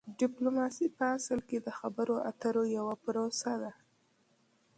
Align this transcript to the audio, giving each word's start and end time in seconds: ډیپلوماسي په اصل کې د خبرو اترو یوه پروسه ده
ډیپلوماسي 0.19 0.87
په 0.97 1.03
اصل 1.17 1.39
کې 1.49 1.57
د 1.61 1.67
خبرو 1.79 2.15
اترو 2.29 2.63
یوه 2.77 2.95
پروسه 3.03 3.53
ده 3.61 3.71